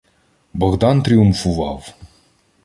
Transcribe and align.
Богдан 0.53 1.03
тріумфував: 1.03 1.93